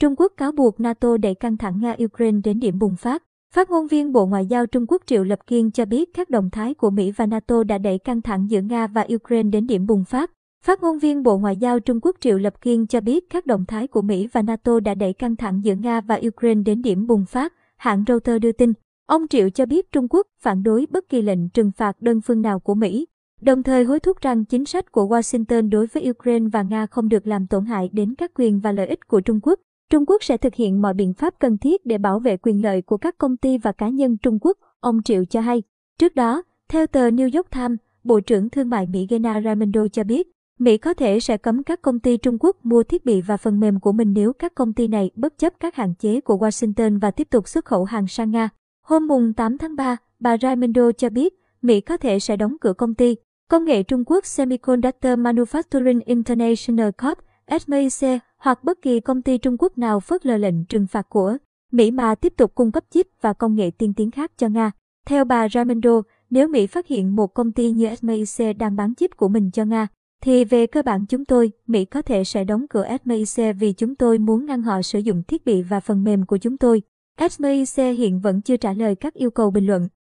[0.00, 3.22] Trung Quốc cáo buộc NATO đẩy căng thẳng Nga-Ukraine đến điểm bùng phát.
[3.54, 6.50] Phát ngôn viên Bộ Ngoại giao Trung Quốc Triệu Lập Kiên cho biết các động
[6.50, 9.86] thái của Mỹ và NATO đã đẩy căng thẳng giữa Nga và Ukraine đến điểm
[9.86, 10.30] bùng phát.
[10.64, 13.64] Phát ngôn viên Bộ Ngoại giao Trung Quốc Triệu Lập Kiên cho biết các động
[13.68, 17.06] thái của Mỹ và NATO đã đẩy căng thẳng giữa Nga và Ukraine đến điểm
[17.06, 18.72] bùng phát, hãng Reuters đưa tin.
[19.06, 22.42] Ông Triệu cho biết Trung Quốc phản đối bất kỳ lệnh trừng phạt đơn phương
[22.42, 23.06] nào của Mỹ,
[23.40, 27.08] đồng thời hối thúc rằng chính sách của Washington đối với Ukraine và Nga không
[27.08, 29.60] được làm tổn hại đến các quyền và lợi ích của Trung Quốc.
[29.90, 32.82] Trung Quốc sẽ thực hiện mọi biện pháp cần thiết để bảo vệ quyền lợi
[32.82, 35.62] của các công ty và cá nhân Trung Quốc, ông Triệu cho hay.
[35.98, 40.04] Trước đó, theo tờ New York Times, Bộ trưởng Thương mại Mỹ Gina Raimondo cho
[40.04, 43.36] biết, Mỹ có thể sẽ cấm các công ty Trung Quốc mua thiết bị và
[43.36, 46.36] phần mềm của mình nếu các công ty này bất chấp các hạn chế của
[46.36, 48.48] Washington và tiếp tục xuất khẩu hàng sang Nga.
[48.86, 52.72] Hôm mùng 8 tháng 3, bà Raimondo cho biết Mỹ có thể sẽ đóng cửa
[52.72, 53.16] công ty
[53.48, 57.18] công nghệ Trung Quốc Semiconductor Manufacturing International Corp.
[57.60, 61.36] SMIC hoặc bất kỳ công ty Trung Quốc nào phớt lờ lệnh trừng phạt của
[61.72, 64.70] Mỹ mà tiếp tục cung cấp chip và công nghệ tiên tiến khác cho Nga.
[65.06, 69.16] Theo bà Raimondo, nếu Mỹ phát hiện một công ty như SMIC đang bán chip
[69.16, 69.88] của mình cho Nga,
[70.22, 73.94] thì về cơ bản chúng tôi, Mỹ có thể sẽ đóng cửa SMIC vì chúng
[73.94, 76.82] tôi muốn ngăn họ sử dụng thiết bị và phần mềm của chúng tôi.
[77.30, 79.88] SMIC hiện vẫn chưa trả lời các yêu cầu bình luận.